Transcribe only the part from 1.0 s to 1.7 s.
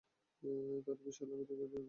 বিষয় আল্লাহ ব্যতীত কেউ